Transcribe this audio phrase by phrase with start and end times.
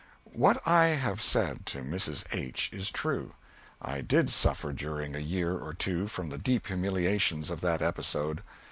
[0.33, 2.23] What I have said to Mrs.
[2.31, 2.71] H.
[2.73, 3.35] is true.
[3.79, 8.41] I did suffer during a year or two from the deep humiliations of that episode.